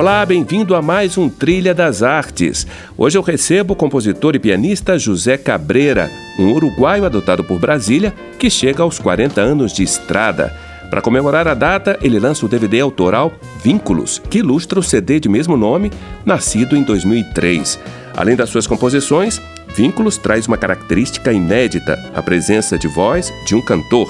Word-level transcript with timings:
Olá, 0.00 0.24
bem-vindo 0.24 0.74
a 0.74 0.80
mais 0.80 1.18
um 1.18 1.28
Trilha 1.28 1.74
das 1.74 2.02
Artes. 2.02 2.66
Hoje 2.96 3.18
eu 3.18 3.22
recebo 3.22 3.74
o 3.74 3.76
compositor 3.76 4.34
e 4.34 4.38
pianista 4.38 4.98
José 4.98 5.36
Cabreira, 5.36 6.10
um 6.38 6.52
uruguaio 6.52 7.04
adotado 7.04 7.44
por 7.44 7.60
Brasília 7.60 8.14
que 8.38 8.48
chega 8.48 8.82
aos 8.82 8.98
40 8.98 9.42
anos 9.42 9.74
de 9.74 9.82
estrada. 9.82 10.56
Para 10.88 11.02
comemorar 11.02 11.46
a 11.46 11.52
data, 11.52 11.98
ele 12.00 12.18
lança 12.18 12.46
o 12.46 12.48
DVD 12.48 12.80
autoral 12.80 13.30
Vínculos, 13.62 14.22
que 14.30 14.38
ilustra 14.38 14.80
o 14.80 14.82
CD 14.82 15.20
de 15.20 15.28
mesmo 15.28 15.54
nome, 15.54 15.92
nascido 16.24 16.78
em 16.78 16.82
2003. 16.82 17.78
Além 18.16 18.36
das 18.36 18.48
suas 18.48 18.66
composições, 18.66 19.38
Vínculos 19.76 20.16
traz 20.16 20.46
uma 20.46 20.56
característica 20.56 21.30
inédita, 21.30 21.98
a 22.14 22.22
presença 22.22 22.78
de 22.78 22.88
voz 22.88 23.30
de 23.44 23.54
um 23.54 23.60
cantor. 23.60 24.08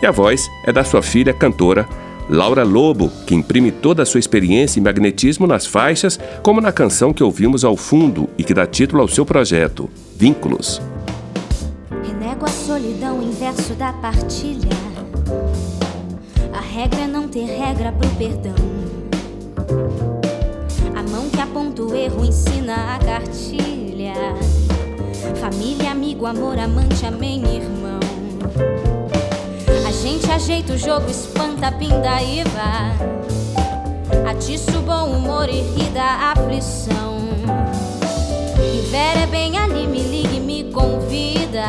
E 0.00 0.06
a 0.06 0.12
voz 0.12 0.48
é 0.64 0.72
da 0.72 0.84
sua 0.84 1.02
filha 1.02 1.34
cantora, 1.34 1.88
Laura 2.28 2.62
Lobo, 2.62 3.10
que 3.26 3.34
imprime 3.34 3.70
toda 3.70 4.02
a 4.02 4.06
sua 4.06 4.20
experiência 4.20 4.78
e 4.78 4.82
magnetismo 4.82 5.46
nas 5.46 5.66
faixas, 5.66 6.18
como 6.42 6.60
na 6.60 6.72
canção 6.72 7.12
que 7.12 7.22
ouvimos 7.22 7.64
ao 7.64 7.76
fundo 7.76 8.28
e 8.38 8.44
que 8.44 8.54
dá 8.54 8.66
título 8.66 9.02
ao 9.02 9.08
seu 9.08 9.26
projeto, 9.26 9.90
Vínculos. 10.16 10.80
Renego 12.02 12.44
a 12.44 12.48
solidão 12.48 13.22
inverso 13.22 13.74
da 13.74 13.92
partilha. 13.92 14.70
A 16.52 16.60
regra 16.60 17.00
é 17.00 17.06
não 17.06 17.28
ter 17.28 17.44
regra 17.44 17.92
pro 17.92 18.08
perdão. 18.10 18.54
A 20.94 21.02
mão 21.10 21.28
que 21.28 21.40
aponta 21.40 21.82
o 21.82 21.94
erro 21.94 22.24
ensina 22.24 22.94
a 22.94 22.98
cartilha. 22.98 24.14
Família, 25.40 25.90
amigo, 25.90 26.26
amor, 26.26 26.58
amante, 26.58 27.04
amém, 27.04 27.42
irmão 27.56 28.91
gente 30.02 30.28
ajeita 30.28 30.72
o 30.72 30.76
jogo, 30.76 31.08
espanta 31.08 31.68
a 31.68 31.72
pindaíba. 31.72 32.50
Atiça 34.28 34.76
o 34.76 34.82
bom 34.82 35.12
humor 35.12 35.48
e 35.48 35.60
ri 35.60 35.90
da 35.90 36.32
aflição. 36.32 37.18
Rivera 38.56 39.20
é 39.20 39.26
bem 39.28 39.56
ali, 39.56 39.86
me 39.86 40.02
ligue, 40.02 40.40
me 40.40 40.64
convida. 40.72 41.62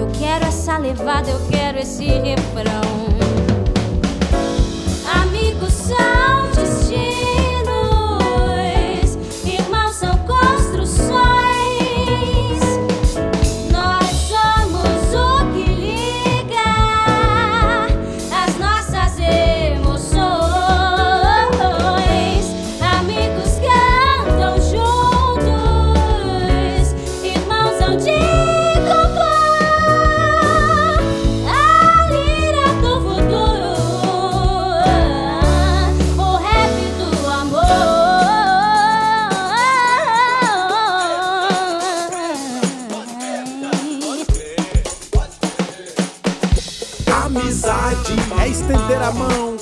Eu 0.00 0.08
quero 0.16 0.44
essa 0.44 0.78
levada, 0.78 1.28
eu 1.28 1.40
quero 1.50 1.80
esse 1.80 2.04
refrão. 2.04 3.15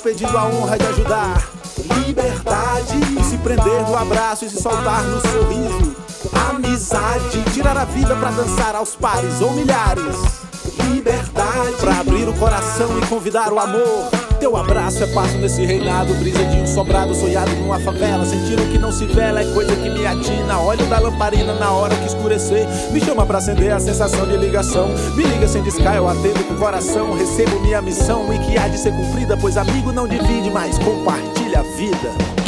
Pedindo 0.05 0.37
a 0.37 0.45
honra 0.45 0.77
de 0.77 0.85
ajudar. 0.85 1.49
Liberdade, 2.05 3.23
se 3.27 3.37
prender 3.39 3.81
no 3.87 3.97
abraço 3.97 4.45
e 4.45 4.49
se 4.49 4.61
soltar 4.61 5.01
no 5.03 5.19
sorriso. 5.19 5.95
Amizade, 6.47 7.43
tirar 7.53 7.75
a 7.75 7.85
vida 7.85 8.15
para 8.15 8.29
dançar 8.29 8.75
aos 8.75 8.95
pares 8.95 9.41
ou 9.41 9.51
milhares. 9.53 10.15
Liberdade, 10.91 11.73
pra 11.79 12.01
abrir 12.01 12.29
o 12.29 12.33
coração 12.35 12.99
e 12.99 13.05
convidar 13.07 13.51
o 13.51 13.59
amor. 13.59 14.24
Teu 14.45 14.55
abraço 14.55 15.03
é 15.03 15.07
passo 15.07 15.39
nesse 15.39 15.65
reinado, 15.65 16.13
brisa 16.13 16.45
de 16.45 16.57
um 16.57 16.67
sobrado 16.67 17.15
sonhado 17.15 17.49
numa 17.55 17.79
favela. 17.79 18.23
Sentir 18.23 18.59
o 18.59 18.69
que 18.69 18.77
não 18.77 18.91
se 18.91 19.03
vela 19.07 19.41
é 19.41 19.53
coisa 19.55 19.75
que 19.75 19.89
me 19.89 20.05
atina. 20.05 20.59
Olho 20.59 20.85
da 20.85 20.99
lamparina 20.99 21.55
na 21.55 21.71
hora 21.71 21.95
que 21.95 22.05
escurecer. 22.05 22.67
Me 22.91 23.01
chama 23.01 23.25
pra 23.25 23.39
acender 23.39 23.71
a 23.71 23.79
sensação 23.79 24.27
de 24.27 24.37
ligação. 24.37 24.89
Me 25.15 25.23
liga 25.23 25.47
sem 25.47 25.63
discar, 25.63 25.95
eu 25.95 26.07
atendo 26.07 26.43
com 26.43 26.57
coração. 26.57 27.17
Recebo 27.17 27.59
minha 27.61 27.81
missão 27.81 28.31
e 28.31 28.37
que 28.37 28.55
há 28.55 28.67
de 28.67 28.77
ser 28.77 28.91
cumprida, 28.91 29.35
pois 29.35 29.57
amigo 29.57 29.91
não 29.91 30.07
divide, 30.07 30.51
mas 30.51 30.77
compartilha 30.77 31.61
a 31.61 31.63
vida. 31.63 32.44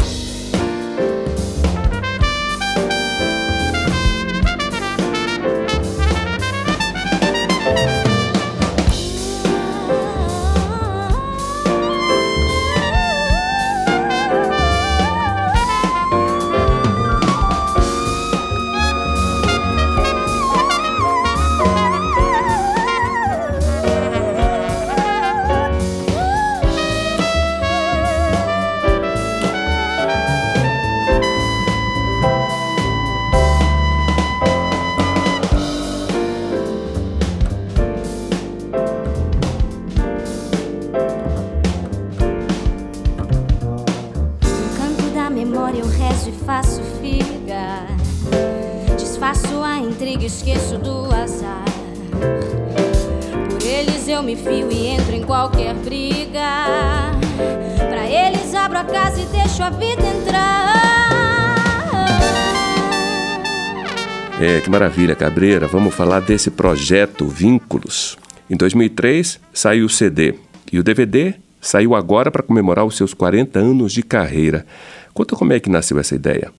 É, 64.41 64.61
que 64.61 64.67
maravilha, 64.67 65.15
Cabreira. 65.15 65.67
Vamos 65.67 65.93
falar 65.93 66.21
desse 66.21 66.49
projeto 66.49 67.27
Vínculos. 67.27 68.17
Em 68.49 68.57
2003 68.57 69.39
saiu 69.53 69.85
o 69.85 69.89
CD 69.89 70.33
e 70.73 70.79
o 70.79 70.83
DVD 70.83 71.35
saiu 71.61 71.93
agora 71.93 72.31
para 72.31 72.41
comemorar 72.41 72.83
os 72.83 72.97
seus 72.97 73.13
40 73.13 73.59
anos 73.59 73.93
de 73.93 74.01
carreira. 74.01 74.65
Conta 75.13 75.35
como 75.35 75.53
é 75.53 75.59
que 75.59 75.69
nasceu 75.69 75.99
essa 75.99 76.15
ideia. 76.15 76.51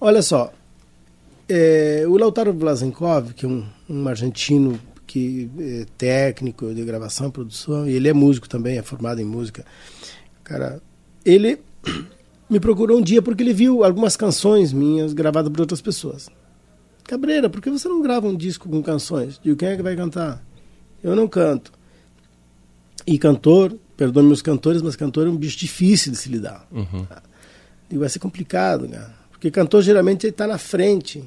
Olha 0.00 0.22
só, 0.22 0.52
é, 1.48 2.04
o 2.08 2.16
Lautaro 2.16 2.52
Vlasenkov, 2.52 3.32
que 3.32 3.46
é 3.46 3.48
um, 3.48 3.64
um 3.88 4.08
argentino 4.08 4.76
que 5.08 5.50
é 5.58 5.86
técnico 5.96 6.72
de 6.74 6.84
gravação 6.84 7.30
produção, 7.30 7.88
e 7.88 7.94
ele 7.94 8.08
é 8.08 8.12
músico 8.12 8.46
também, 8.46 8.76
é 8.78 8.82
formado 8.82 9.20
em 9.20 9.24
música. 9.24 9.64
Cara, 10.44 10.80
ele 11.24 11.58
me 12.48 12.60
procurou 12.60 12.98
um 12.98 13.02
dia 13.02 13.22
porque 13.22 13.42
ele 13.42 13.54
viu 13.54 13.82
algumas 13.82 14.16
canções 14.16 14.70
minhas 14.72 15.14
gravadas 15.14 15.50
por 15.50 15.62
outras 15.62 15.80
pessoas. 15.80 16.28
Cabreira, 17.04 17.48
por 17.48 17.62
que 17.62 17.70
você 17.70 17.88
não 17.88 18.02
grava 18.02 18.28
um 18.28 18.36
disco 18.36 18.68
com 18.68 18.82
canções? 18.82 19.40
Digo, 19.42 19.56
quem 19.56 19.70
é 19.70 19.76
que 19.76 19.82
vai 19.82 19.96
cantar? 19.96 20.44
Eu 21.02 21.16
não 21.16 21.26
canto. 21.26 21.72
E 23.06 23.18
cantor, 23.18 23.74
perdoe 23.96 24.22
meus 24.22 24.42
cantores, 24.42 24.82
mas 24.82 24.94
cantor 24.94 25.26
é 25.26 25.30
um 25.30 25.36
bicho 25.36 25.56
difícil 25.56 26.12
de 26.12 26.18
se 26.18 26.28
lidar. 26.28 26.68
Uhum. 26.70 27.06
Digo, 27.88 28.00
vai 28.00 28.10
ser 28.10 28.18
complicado, 28.18 28.86
cara. 28.86 29.16
Porque 29.30 29.50
cantor 29.50 29.80
geralmente 29.80 30.26
está 30.26 30.46
na 30.46 30.58
frente, 30.58 31.24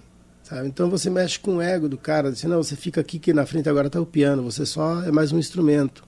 sabe? 0.51 0.67
Então 0.67 0.89
você 0.89 1.09
mexe 1.09 1.39
com 1.39 1.57
o 1.57 1.61
ego 1.61 1.87
do 1.87 1.97
cara, 1.97 2.31
diz, 2.31 2.43
não, 2.43 2.61
você 2.61 2.75
fica 2.75 2.99
aqui 2.99 3.17
que 3.17 3.33
na 3.33 3.45
frente 3.45 3.69
agora 3.69 3.87
está 3.87 4.01
o 4.01 4.05
piano, 4.05 4.43
você 4.43 4.65
só 4.65 5.01
é 5.03 5.11
mais 5.11 5.31
um 5.31 5.39
instrumento. 5.39 6.03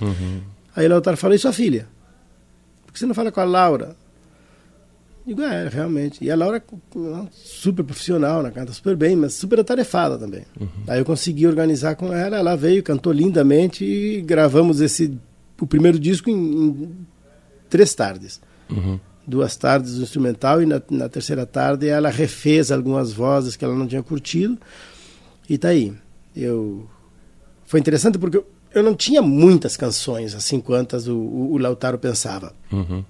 Uhum. 0.00 0.42
Aí 0.76 0.86
o 0.86 0.90
Lautaro 0.90 1.16
falou, 1.16 1.34
e 1.34 1.38
sua 1.38 1.52
filha? 1.52 1.88
Porque 2.82 2.92
que 2.92 2.98
você 2.98 3.06
não 3.06 3.14
fala 3.14 3.32
com 3.32 3.40
a 3.40 3.44
Laura? 3.44 3.96
Digo, 5.26 5.42
é, 5.42 5.68
realmente. 5.68 6.24
E 6.24 6.30
a 6.30 6.36
Laura 6.36 6.58
é 6.58 7.26
super 7.32 7.82
profissional, 7.82 8.42
né? 8.42 8.50
canta 8.50 8.72
super 8.72 8.96
bem, 8.96 9.16
mas 9.16 9.34
super 9.34 9.60
atarefada 9.60 10.18
também. 10.18 10.44
Uhum. 10.58 10.68
Aí 10.86 10.98
eu 10.98 11.04
consegui 11.04 11.46
organizar 11.46 11.96
com 11.96 12.12
ela, 12.12 12.36
ela 12.36 12.56
veio, 12.56 12.82
cantou 12.82 13.12
lindamente 13.12 13.84
e 13.84 14.20
gravamos 14.22 14.80
esse 14.80 15.18
o 15.60 15.66
primeiro 15.66 15.98
disco 15.98 16.30
em, 16.30 16.34
em 16.34 17.06
três 17.68 17.94
tardes. 17.94 18.40
Uhum. 18.70 19.00
Duas 19.28 19.56
tardes 19.56 19.96
do 19.96 20.02
instrumental 20.02 20.62
e 20.62 20.66
na, 20.66 20.80
na, 20.90 21.08
terceira 21.08 21.44
tarde 21.44 21.86
ela 21.86 22.08
refez 22.08 22.72
algumas 22.72 23.12
vozes 23.12 23.56
que 23.56 23.64
ela 23.64 23.74
não 23.74 23.86
tinha 23.86 24.02
curtido. 24.02 24.56
E 25.48 25.58
tá 25.58 25.68
aí. 25.68 25.92
Eu 26.34 26.88
foi 27.66 27.78
interessante 27.78 28.18
porque 28.18 28.42
eu 28.74 28.82
não 28.82 28.94
tinha 28.94 29.20
muitas 29.20 29.76
canções 29.76 30.34
assim 30.34 30.60
quantas 30.60 31.06
o, 31.06 31.14
o, 31.14 31.52
o 31.52 31.58
Lautaro 31.58 31.98
pensava. 31.98 32.54
Uhum. 32.72 33.04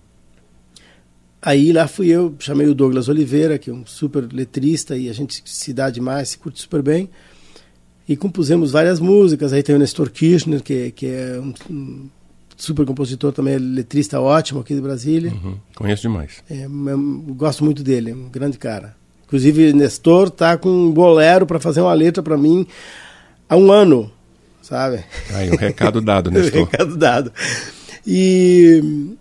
Aí 1.41 1.73
lá 1.73 1.87
fui 1.87 2.09
eu, 2.09 2.35
chamei 2.41 2.67
o 2.67 2.75
Douglas 2.75 3.09
Oliveira, 3.09 3.59
que 3.59 3.71
é 3.71 3.73
um 3.73 3.87
super 3.87 4.27
letrista 4.33 4.97
e 4.97 5.09
a 5.09 5.13
gente 5.13 5.41
se 5.47 5.73
dá 5.73 5.89
demais, 5.89 6.31
se 6.31 6.39
curte 6.39 6.61
super 6.61 6.83
bem. 6.83 7.09
E 8.09 8.17
compusemos 8.17 8.73
várias 8.73 8.99
músicas. 8.99 9.53
Aí 9.53 9.63
tem 9.63 9.77
o 9.77 9.79
Nestor 9.79 10.11
Kirchner, 10.11 10.63
que, 10.63 10.91
que 10.91 11.07
é 11.07 11.39
um, 11.39 11.55
um 11.71 12.09
super 12.59 12.85
compositor 12.85 13.33
também, 13.33 13.57
letrista 13.57 14.21
ótimo 14.21 14.61
aqui 14.61 14.75
de 14.75 14.81
Brasília. 14.81 15.33
Uhum. 15.33 15.57
Conheço 15.77 16.03
demais. 16.03 16.43
É, 16.51 16.67
gosto 17.35 17.65
muito 17.65 17.83
dele, 17.83 18.13
um 18.13 18.29
grande 18.29 18.59
cara. 18.59 18.95
Inclusive, 19.27 19.73
Nestor 19.73 20.29
tá 20.29 20.59
com 20.59 20.69
um 20.69 20.91
bolero 20.91 21.47
para 21.47 21.61
fazer 21.61 21.81
uma 21.81 21.95
letra 21.95 22.23
para 22.23 22.37
mim 22.37 22.67
há 23.49 23.57
um 23.57 23.71
ano, 23.71 24.11
sabe? 24.61 25.05
Aí, 25.33 25.51
o 25.51 25.55
um 25.55 25.57
recado 25.57 26.01
dado, 26.01 26.31
Nestor. 26.33 26.63
o 26.63 26.65
recado 26.65 26.97
dado. 26.97 27.33
E 28.07 29.17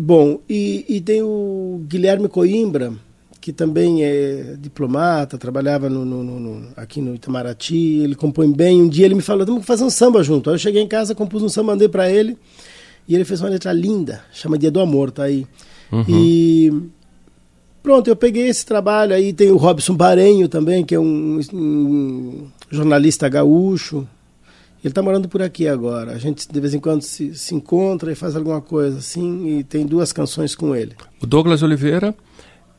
Bom, 0.00 0.40
e, 0.48 0.84
e 0.88 1.00
tem 1.00 1.22
o 1.22 1.84
Guilherme 1.86 2.28
Coimbra, 2.28 2.92
que 3.42 3.52
também 3.52 4.04
é 4.04 4.54
diplomata, 4.56 5.36
trabalhava 5.36 5.90
no, 5.90 6.04
no, 6.04 6.22
no, 6.22 6.68
aqui 6.76 7.00
no 7.00 7.12
Itamaraty, 7.12 8.00
ele 8.04 8.14
compõe 8.14 8.52
bem. 8.52 8.80
Um 8.80 8.88
dia 8.88 9.04
ele 9.04 9.16
me 9.16 9.20
falou, 9.20 9.44
que 9.44 9.66
fazer 9.66 9.82
um 9.82 9.90
samba 9.90 10.22
junto. 10.22 10.48
Aí 10.48 10.54
eu 10.54 10.58
cheguei 10.60 10.80
em 10.80 10.86
casa, 10.86 11.12
compus 11.12 11.42
um 11.42 11.48
samba, 11.48 11.72
mandei 11.72 11.88
para 11.88 12.08
ele, 12.08 12.38
e 13.06 13.16
ele 13.16 13.24
fez 13.24 13.40
uma 13.40 13.50
letra 13.50 13.72
linda, 13.72 14.22
chama 14.32 14.56
Dia 14.56 14.70
do 14.70 14.78
Amor, 14.78 15.10
tá 15.10 15.24
aí. 15.24 15.44
Uhum. 15.90 16.04
E 16.08 16.72
pronto, 17.82 18.06
eu 18.06 18.14
peguei 18.14 18.46
esse 18.46 18.64
trabalho, 18.64 19.12
aí 19.12 19.32
tem 19.32 19.50
o 19.50 19.56
Robson 19.56 19.96
Barenho 19.96 20.48
também, 20.48 20.84
que 20.84 20.94
é 20.94 21.00
um, 21.00 21.40
um 21.52 22.46
jornalista 22.70 23.28
gaúcho, 23.28 24.06
ele 24.84 24.92
está 24.92 25.02
morando 25.02 25.28
por 25.28 25.42
aqui 25.42 25.66
agora. 25.66 26.12
A 26.12 26.18
gente 26.18 26.46
de 26.48 26.60
vez 26.60 26.74
em 26.74 26.78
quando 26.78 27.02
se, 27.02 27.34
se 27.34 27.56
encontra 27.56 28.12
e 28.12 28.14
faz 28.14 28.36
alguma 28.36 28.60
coisa 28.60 28.98
assim, 28.98 29.58
e 29.58 29.64
tem 29.64 29.84
duas 29.84 30.12
canções 30.12 30.54
com 30.54 30.76
ele. 30.76 30.92
O 31.20 31.26
Douglas 31.26 31.60
Oliveira 31.60 32.14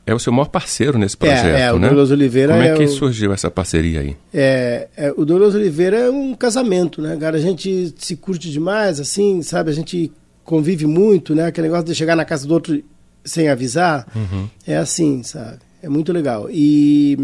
é 0.06 0.14
o 0.14 0.20
seu 0.20 0.34
maior 0.34 0.50
parceiro 0.50 0.98
nesse 0.98 1.16
projeto, 1.16 1.46
é, 1.46 1.62
é, 1.62 1.74
o 1.74 1.80
né? 1.80 1.88
Douglas 1.88 2.12
Oliveira 2.12 2.54
Como 2.54 2.64
é, 2.64 2.70
é 2.70 2.76
que 2.76 2.84
o... 2.84 2.90
surgiu 2.90 3.32
essa 3.34 3.50
parceria 3.50 4.02
aí? 4.02 4.18
É, 4.34 4.88
é, 4.98 5.14
o 5.16 5.24
Douglas 5.24 5.56
Oliveira 5.56 5.98
é 5.98 6.10
um 6.10 6.36
casamento, 6.36 7.02
né, 7.02 7.16
cara? 7.16 7.38
A 7.38 7.40
gente 7.40 7.94
se 7.98 8.16
curte 8.18 8.52
demais, 8.52 9.00
assim, 9.00 9.42
sabe? 9.42 9.70
A 9.70 9.74
gente 9.74 10.12
convive 10.44 10.86
muito, 10.86 11.34
né? 11.34 11.46
Aquele 11.46 11.68
negócio 11.68 11.86
de 11.86 11.96
chegar 11.96 12.16
na 12.16 12.26
casa 12.26 12.46
do 12.46 12.54
outro 12.54 12.84
sem 13.24 13.48
avisar. 13.48 14.06
Uhum. 14.14 14.50
É 14.68 14.76
assim, 14.76 15.24
sabe? 15.24 15.60
É 15.82 15.88
muito 15.88 16.12
legal. 16.12 16.50
E, 16.52 17.18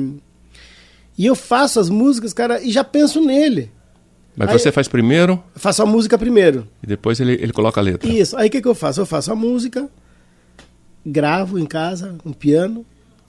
e 1.18 1.25
eu 1.25 1.36
faço 1.36 1.80
as 1.80 1.90
músicas, 1.90 2.34
cara, 2.34 2.62
e 2.62 2.72
já 2.72 2.84
penso 2.84 3.22
nele. 3.22 3.72
Mas 4.38 4.50
aí, 4.50 4.60
você 4.60 4.72
faz 4.72 4.88
primeiro? 4.88 5.44
Faço 5.54 5.84
a 5.84 5.86
música 5.86 6.18
primeiro. 6.18 6.66
E 6.82 6.88
depois 6.88 7.20
ele, 7.20 7.34
ele 7.34 7.52
coloca 7.52 7.82
a 7.82 7.84
letra. 7.84 8.10
Isso. 8.10 8.38
Aí 8.38 8.48
o 8.48 8.52
que, 8.52 8.62
que 8.62 8.68
eu 8.68 8.75
faço? 8.75 9.02
Eu 9.02 9.06
faço 9.06 9.32
a 9.34 9.36
música, 9.36 9.90
gravo 11.10 11.58
em 11.58 11.66
casa, 11.66 12.16
um 12.26 12.34
piano, 12.34 12.86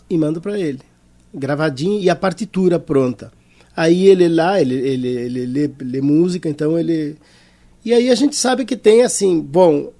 e 0.09 0.19
mando 0.19 0.41
para 0.41 0.59
ele. 0.59 0.81
Gravadinho 1.33 2.01
e 2.01 2.11
a 2.11 2.17
partitura 2.17 2.79
pronta. 2.79 3.33
Aí 3.77 4.09
ele 4.09 4.29
lá, 4.29 4.61
ele, 4.61 4.75
ele, 4.75 5.09
ele 5.09 5.47
lê, 5.81 6.01
música, 6.01 6.49
então 6.49 6.79
ele. 6.79 7.17
E 7.85 7.95
aí 7.95 8.11
a 8.11 8.15
gente 8.15 8.37
sabe 8.37 8.65
que 8.65 8.77
tem 8.77 9.03
assim, 9.03 9.41
bom, 9.41 9.93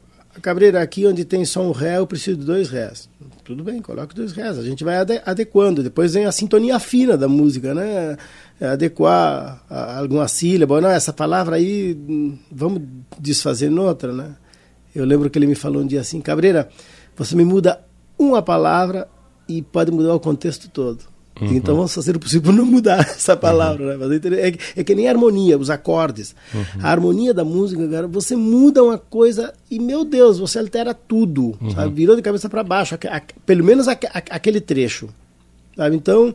Cabreira, 0.43 0.83
aqui 0.83 1.07
onde 1.07 1.25
tem 1.25 1.45
só 1.45 1.63
um 1.63 1.73
ré, 1.73 1.99
eu 1.99 2.07
preciso 2.07 2.39
de 2.39 2.45
dois 2.45 2.69
rés. 2.69 3.09
Tudo 3.45 3.65
bem, 3.65 3.81
coloque 3.81 4.15
dois 4.15 4.33
rés. 4.33 4.59
A 4.59 4.63
gente 4.63 4.85
vai 4.85 4.97
adequando. 5.25 5.83
Depois 5.83 6.15
vem 6.15 6.27
a 6.27 6.33
sintonia 6.33 6.79
fina 6.79 7.17
da 7.17 7.29
música, 7.29 7.75
né? 7.75 8.17
É, 8.61 8.69
adequar 8.69 9.63
a, 9.69 9.99
alguma 9.99 10.29
sílaba. 10.29 10.81
Não, 10.81 10.91
essa 10.91 11.13
palavra 11.13 11.57
aí, 11.57 11.97
vamos 12.51 12.83
desfazer 13.19 13.71
noutra, 13.71 14.13
né? 14.13 14.37
Eu 14.95 15.05
lembro 15.05 15.31
que 15.31 15.39
ele 15.39 15.47
me 15.47 15.55
falou 15.55 15.83
um 15.83 15.87
dia 15.87 16.01
assim, 16.01 16.21
Cabreira, 16.21 16.69
você 17.21 17.37
me 17.37 17.45
muda 17.45 17.79
uma 18.19 18.41
palavra 18.41 19.07
e 19.47 19.61
pode 19.61 19.91
mudar 19.91 20.15
o 20.15 20.21
contexto 20.21 20.71
todo. 20.71 21.01
Uhum. 21.39 21.53
Então 21.53 21.77
vamos 21.77 21.95
fazer 21.95 22.17
o 22.17 22.19
possível 22.19 22.51
não 22.51 22.65
mudar 22.65 23.01
essa 23.01 23.37
palavra. 23.37 23.99
Uhum. 23.99 24.09
Né? 24.09 24.21
É, 24.39 24.81
é, 24.81 24.85
que 24.85 24.95
nem 24.95 25.07
a 25.07 25.11
harmonia, 25.11 25.59
os 25.59 25.69
acordes. 25.69 26.35
Uhum. 26.55 26.63
A 26.83 26.91
harmonia 26.91 27.35
da 27.35 27.45
música, 27.45 27.87
cara, 27.89 28.09
você 28.09 28.35
muda 28.35 28.83
uma 28.83 28.97
coisa 28.97 29.53
e, 29.71 29.79
meu 29.79 30.03
Deus, 30.03 30.39
você 30.39 30.59
altera 30.59 30.95
tudo. 30.95 31.59
Uhum. 31.61 31.71
Sabe? 31.73 31.95
Virou 31.95 32.17
de 32.17 32.23
cabeça 32.23 32.49
para 32.49 32.65
baixo, 32.65 32.95
a, 32.95 33.17
a, 33.19 33.23
pelo 33.45 33.65
menos 33.65 33.87
a, 33.87 33.93
aquele 34.31 34.59
trecho. 34.59 35.11
Sabe? 35.77 35.97
Então, 35.97 36.35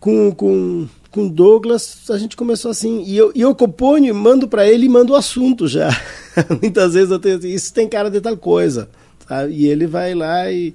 com, 0.00 0.32
com, 0.32 0.88
com 1.10 1.28
Douglas, 1.28 2.08
a 2.08 2.16
gente 2.16 2.38
começou 2.38 2.70
assim. 2.70 3.02
E 3.06 3.14
eu, 3.14 3.32
e 3.34 3.42
eu 3.42 3.54
componho, 3.54 4.14
mando 4.14 4.48
para 4.48 4.66
ele 4.66 4.86
e 4.86 4.88
mando 4.88 5.12
o 5.12 5.16
assunto 5.16 5.68
já. 5.68 5.90
Muitas 6.62 6.94
vezes 6.94 7.10
eu 7.10 7.18
tenho 7.18 7.36
assim, 7.36 7.50
isso 7.50 7.74
tem 7.74 7.86
cara 7.86 8.10
de 8.10 8.22
tal 8.22 8.34
coisa. 8.34 8.88
Sabe? 9.28 9.52
E 9.54 9.66
ele 9.66 9.86
vai 9.86 10.14
lá 10.14 10.50
e. 10.50 10.74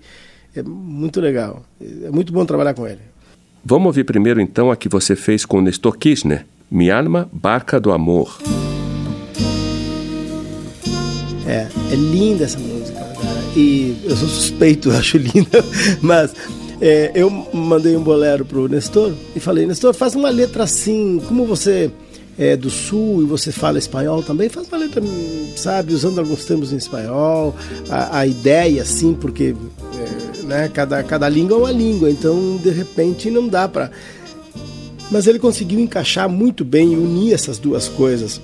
É 0.55 0.63
muito 0.63 1.21
legal. 1.21 1.63
É 1.79 2.09
muito 2.09 2.33
bom 2.33 2.45
trabalhar 2.45 2.73
com 2.73 2.87
ele. 2.87 3.01
Vamos 3.63 3.87
ouvir 3.87 4.03
primeiro 4.03 4.41
então 4.41 4.71
a 4.71 4.75
que 4.75 4.89
você 4.89 5.15
fez 5.15 5.45
com 5.45 5.61
Nestor 5.61 5.97
Kirchner, 5.97 6.45
Mi 6.71 6.89
Alma, 6.89 7.29
Barca 7.31 7.79
do 7.79 7.91
Amor. 7.91 8.37
É, 11.45 11.67
é 11.91 11.95
linda 11.95 12.45
essa 12.45 12.59
música, 12.59 12.99
cara. 12.99 13.41
E 13.55 13.95
eu 14.03 14.15
sou 14.15 14.27
suspeito, 14.27 14.89
eu 14.93 14.97
acho 14.97 15.17
linda, 15.17 15.63
mas 16.01 16.33
é, 16.81 17.11
eu 17.13 17.29
mandei 17.53 17.95
um 17.95 18.03
bolero 18.03 18.45
pro 18.45 18.67
Nestor 18.67 19.13
e 19.35 19.39
falei, 19.39 19.65
Nestor, 19.65 19.93
faz 19.93 20.15
uma 20.15 20.29
letra 20.29 20.63
assim, 20.63 21.21
como 21.27 21.45
você 21.45 21.91
é 22.39 22.55
do 22.55 22.69
sul 22.69 23.21
e 23.21 23.25
você 23.25 23.51
fala 23.51 23.77
espanhol 23.77 24.23
também, 24.23 24.49
faz 24.49 24.67
uma 24.69 24.77
letra, 24.77 25.03
sabe, 25.55 25.93
usando 25.93 26.19
alguns 26.19 26.45
termos 26.45 26.73
em 26.73 26.77
espanhol, 26.77 27.53
a, 27.89 28.19
a 28.19 28.25
ideia 28.25 28.81
assim, 28.81 29.13
porque 29.13 29.53
né? 30.49 30.67
Cada, 30.73 31.01
cada 31.03 31.29
língua 31.29 31.55
é 31.55 31.59
uma 31.59 31.71
língua, 31.71 32.09
então 32.09 32.57
de 32.57 32.71
repente 32.71 33.29
não 33.29 33.47
dá 33.47 33.67
para. 33.67 33.91
Mas 35.11 35.27
ele 35.27 35.39
conseguiu 35.39 35.79
encaixar 35.79 36.27
muito 36.27 36.65
bem 36.65 36.93
e 36.93 36.97
unir 36.97 37.33
essas 37.33 37.57
duas 37.57 37.87
coisas. 37.87 38.41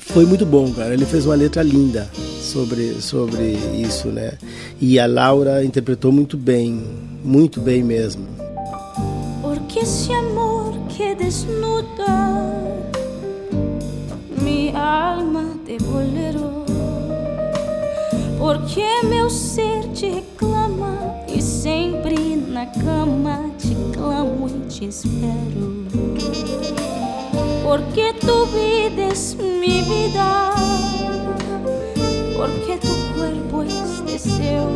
Foi 0.00 0.24
muito 0.24 0.44
bom, 0.44 0.70
cara. 0.72 0.92
Ele 0.92 1.04
fez 1.04 1.26
uma 1.26 1.34
letra 1.34 1.62
linda 1.62 2.08
sobre, 2.40 3.00
sobre 3.00 3.56
isso, 3.74 4.08
né? 4.08 4.34
E 4.80 4.98
a 4.98 5.06
Laura 5.06 5.64
interpretou 5.64 6.12
muito 6.12 6.36
bem, 6.36 6.82
muito 7.24 7.60
bem 7.60 7.82
mesmo. 7.82 8.24
Porque 9.42 9.80
esse 9.80 10.12
amor 10.12 10.74
que 10.88 11.14
desnuda 11.16 12.65
alma 14.86 15.44
de 15.64 15.78
bolero 15.78 16.66
porque 18.46 19.02
meu 19.02 19.28
ser 19.28 19.88
te 19.92 20.08
reclama 20.08 20.98
e 21.26 21.42
sempre 21.42 22.36
na 22.36 22.64
cama 22.66 23.50
te 23.58 23.74
clamo 23.92 24.48
e 24.48 24.68
te 24.68 24.84
espero. 24.84 25.86
Porque 27.64 28.12
tu 28.20 28.46
vides 28.46 29.34
mi 29.34 29.82
vida, 29.82 30.52
porque 32.36 32.78
tu 32.78 33.14
cuerpo 33.14 33.64
es 33.64 34.04
deseo. 34.04 34.68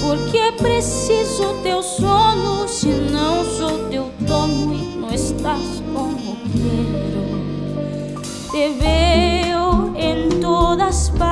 Porque 0.00 0.52
preciso 0.56 1.54
teu 1.62 1.82
sono, 1.82 2.66
se 2.66 2.88
não 2.88 3.44
sou 3.44 3.90
teu 3.90 4.10
dono 4.20 4.74
e 4.74 4.96
não 4.96 5.12
estás 5.12 5.82
como 5.92 6.36
quero. 6.52 7.17
Te 8.58 8.70
veo 8.70 9.92
en 9.94 10.40
todas 10.40 11.12
partes, 11.16 11.27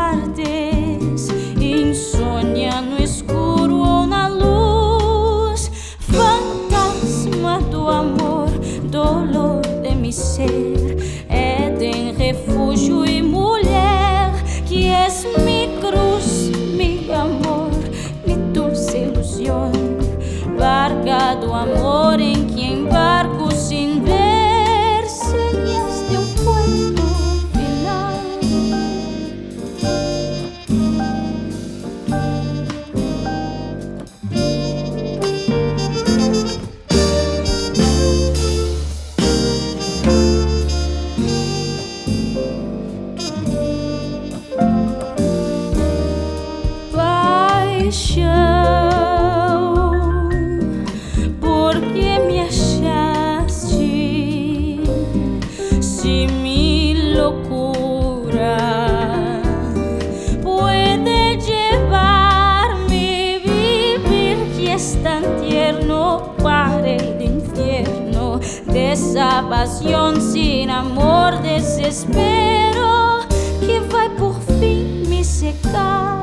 pasión 69.42 70.20
sin 70.20 70.70
amor, 70.70 71.40
desespero 71.42 73.20
que 73.60 73.80
vai 73.80 74.08
por 74.10 74.40
fim 74.58 75.06
me 75.08 75.22
secar. 75.22 76.22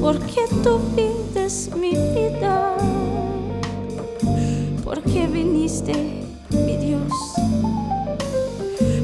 Porque 0.00 0.46
tu 0.62 0.78
vides 0.94 1.70
mi 1.74 1.90
vida, 1.90 2.76
porque 4.84 5.26
viniste, 5.26 5.94
mi 6.50 6.76
Deus, 6.76 7.12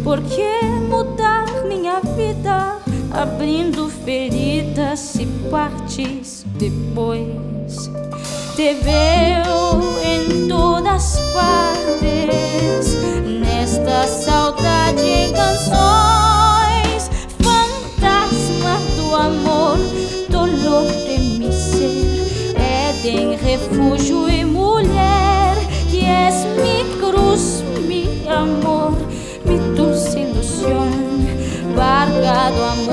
porque 0.04 0.60
mudar 0.88 1.46
minha 1.66 2.00
vida, 2.16 2.78
abrindo 3.10 3.88
feridas 3.88 5.16
e 5.16 5.26
partes 5.50 6.44
depois 6.58 7.90
te 8.56 8.74
veo 8.74 9.80
em 10.02 10.46
todas 10.46 11.18
partes, 11.32 12.94
nesta 13.40 14.06
saudade 14.06 15.02
em 15.02 15.32
canções, 15.32 17.10
fantasma 17.40 18.78
do 18.96 19.16
amor, 19.16 19.78
dolor 20.28 20.84
de 20.84 21.18
me 21.38 21.50
ser, 21.50 22.54
Éden, 22.56 23.36
refúgio 23.36 24.28
e 24.28 24.44
mulher, 24.44 25.56
que 25.90 26.04
és 26.04 26.44
mi 26.60 26.84
cruz, 26.98 27.64
mi 27.86 28.28
amor, 28.28 28.92
mi 29.46 29.58
dulce 29.74 30.18
ilusão, 30.18 30.90
barca 31.74 32.50
do 32.50 32.62
amor 32.62 32.91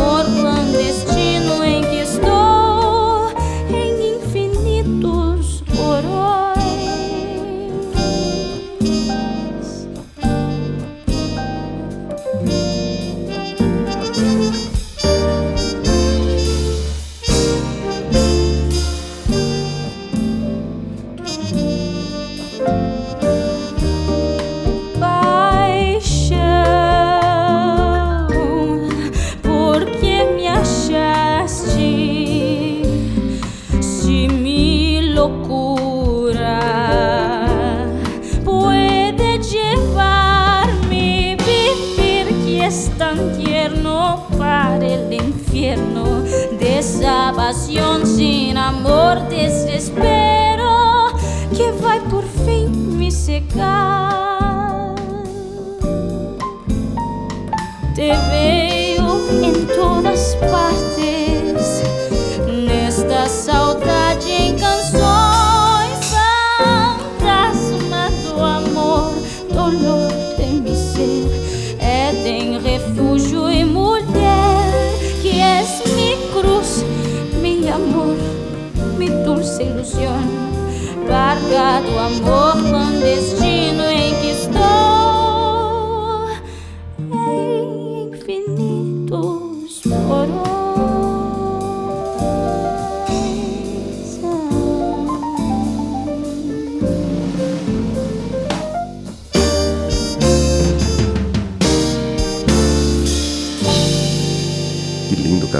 te 57.99 58.13
veo 58.31 59.27
en 59.43 59.67
todas 59.67 60.37
partes. 60.49 60.88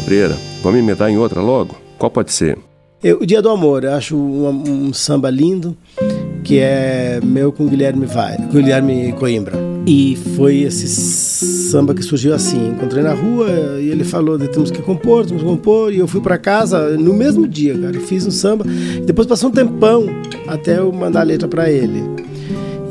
Cabreira. 0.10 0.36
Vamos 0.64 0.80
emendar 0.80 1.08
em 1.08 1.20
outra 1.20 1.40
logo? 1.40 1.76
Qual 2.00 2.10
pode 2.10 2.32
ser? 2.32 2.58
Eu, 3.04 3.20
o 3.20 3.26
Dia 3.28 3.44
do 3.44 3.50
Amor, 3.50 3.84
eu 3.84 3.94
acho 3.94 4.18
um, 4.18 4.88
um, 4.88 4.92
samba 4.92 5.30
lindo, 5.30 5.78
que 6.44 6.58
é 6.58 7.20
meu 7.24 7.52
com 7.52 7.68
Guilherme 7.68 8.08
Vai, 8.08 8.36
com 8.38 8.48
Guilherme 8.48 9.14
Coimbra. 9.14 9.54
E 9.86 10.16
foi 10.36 10.62
esse 10.62 10.88
samba 10.88 11.94
que 11.94 12.02
surgiu 12.02 12.34
assim. 12.34 12.70
Encontrei 12.70 13.04
na 13.04 13.14
rua 13.14 13.48
e 13.80 13.90
ele 13.90 14.04
falou: 14.04 14.40
temos 14.40 14.72
que 14.72 14.82
compor, 14.82 15.28
temos 15.28 15.44
que 15.44 15.48
compor. 15.48 15.94
E 15.94 16.00
eu 16.00 16.08
fui 16.08 16.22
para 16.22 16.40
casa 16.40 16.98
no 16.98 17.14
mesmo 17.14 17.48
dia, 17.48 17.78
cara. 17.78 18.00
Fiz 18.00 18.26
um 18.26 18.32
samba. 18.32 18.66
Depois 19.06 19.28
passou 19.28 19.50
um 19.50 19.54
tempão 19.54 20.08
até 20.48 20.80
eu 20.80 20.92
mandar 20.92 21.20
a 21.20 21.24
letra 21.24 21.48
para 21.48 21.70
ele. 21.70 22.04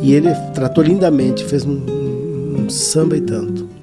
E 0.00 0.12
ele 0.12 0.28
tratou 0.54 0.84
lindamente, 0.84 1.44
fez 1.44 1.64
um, 1.64 1.80
um 2.60 2.70
samba 2.70 3.16
e 3.16 3.20
tanto. 3.20 3.77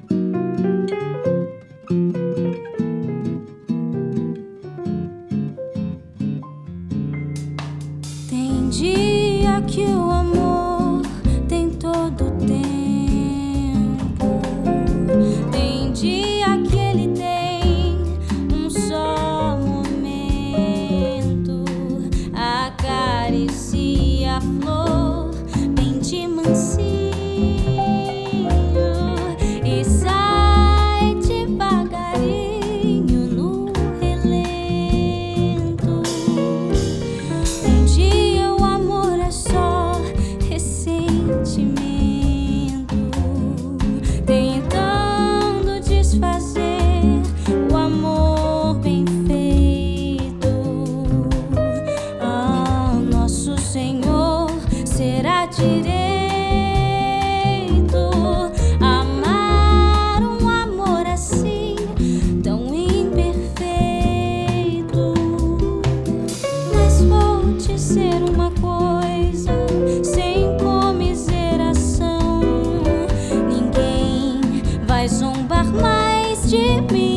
Jimmy. 76.56 77.15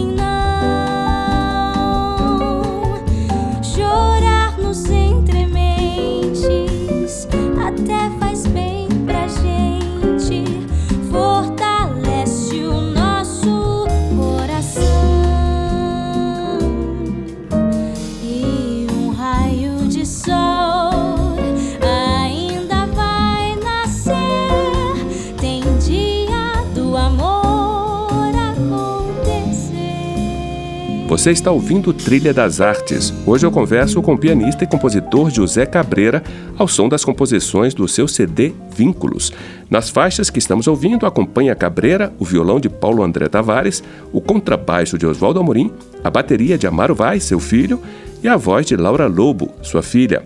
Você 31.09 31.31
está 31.31 31.49
ouvindo 31.49 31.91
Trilha 31.91 32.31
das 32.31 32.61
Artes. 32.61 33.11
Hoje 33.25 33.43
eu 33.43 33.49
converso 33.49 33.99
com 33.99 34.13
o 34.13 34.17
pianista 34.17 34.63
e 34.63 34.67
compositor 34.67 35.31
José 35.31 35.65
Cabreira 35.65 36.21
ao 36.55 36.67
som 36.67 36.87
das 36.87 37.03
composições 37.03 37.73
do 37.73 37.87
seu 37.87 38.07
CD 38.07 38.53
Vínculos. 38.69 39.33
Nas 39.71 39.89
faixas 39.89 40.29
que 40.29 40.37
estamos 40.37 40.67
ouvindo, 40.67 41.07
acompanha 41.07 41.55
Cabreira, 41.55 42.13
o 42.19 42.23
violão 42.23 42.59
de 42.59 42.69
Paulo 42.69 43.01
André 43.01 43.27
Tavares, 43.27 43.83
o 44.13 44.21
contrabaixo 44.21 44.99
de 44.99 45.07
Oswaldo 45.07 45.39
Amorim, 45.39 45.71
a 46.03 46.11
bateria 46.11 46.59
de 46.59 46.67
Amaro 46.67 46.93
Vaz, 46.93 47.23
seu 47.23 47.39
filho, 47.39 47.81
e 48.21 48.27
a 48.27 48.37
voz 48.37 48.67
de 48.67 48.75
Laura 48.75 49.07
Lobo, 49.07 49.49
sua 49.63 49.81
filha. 49.81 50.21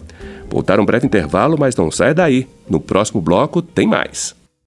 Voltar 0.49 0.81
um 0.81 0.85
breve 0.85 1.05
intervalo, 1.05 1.55
mas 1.57 1.77
não 1.77 1.89
saia 1.89 2.13
daí. 2.13 2.45
No 2.69 2.81
próximo 2.81 3.21
bloco 3.21 3.61
tem 3.61 3.87
mais. 3.87 4.35